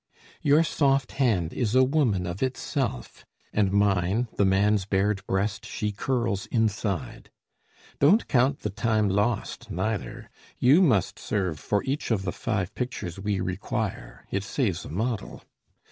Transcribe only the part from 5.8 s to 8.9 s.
curls inside. Don't count the